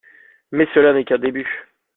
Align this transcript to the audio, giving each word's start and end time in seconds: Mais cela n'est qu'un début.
Mais 0.51 0.67
cela 0.73 0.93
n'est 0.93 1.05
qu'un 1.05 1.19
début. 1.19 1.47